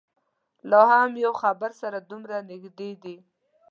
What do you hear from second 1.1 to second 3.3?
یو بل سره دومره نږدې دي.